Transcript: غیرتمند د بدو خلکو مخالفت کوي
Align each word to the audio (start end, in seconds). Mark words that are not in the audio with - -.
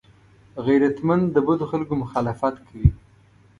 غیرتمند 0.65 1.23
د 1.31 1.37
بدو 1.47 1.65
خلکو 1.71 1.93
مخالفت 2.03 2.55
کوي 2.67 2.89